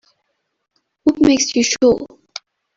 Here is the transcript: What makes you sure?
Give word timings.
What 1.03 1.21
makes 1.21 1.55
you 1.55 1.63
sure? 1.63 1.99